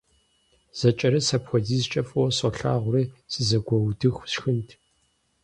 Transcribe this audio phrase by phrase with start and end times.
[0.79, 4.69] Зэкӏэрыс апхуэдизкӏэ фӏыуэ солъагъури сызэгуиудыху сшхынт.